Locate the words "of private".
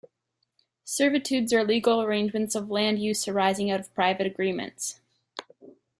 3.79-4.25